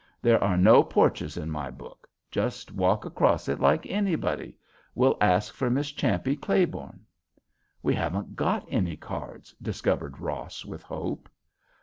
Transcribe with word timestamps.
There 0.19 0.43
are 0.43 0.57
no 0.57 0.81
porches 0.83 1.37
in 1.37 1.51
my 1.51 1.69
book. 1.69 2.09
Just 2.31 2.71
walk 2.71 3.05
across 3.05 3.47
it 3.47 3.59
like 3.59 3.85
anybody. 3.85 4.57
We'll 4.95 5.15
ask 5.21 5.53
for 5.53 5.69
Miss 5.69 5.91
Champe 5.91 6.41
Claiborne." 6.41 7.05
"We 7.83 7.93
haven't 7.93 8.35
got 8.35 8.67
any 8.67 8.97
cards," 8.97 9.53
discovered 9.61 10.17
Ross, 10.19 10.65
with 10.65 10.81
hope. 10.81 11.29